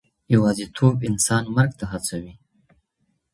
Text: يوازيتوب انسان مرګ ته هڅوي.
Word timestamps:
يوازيتوب 0.33 0.95
انسان 1.09 1.43
مرګ 1.55 1.71
ته 1.79 1.85
هڅوي. 1.91 2.33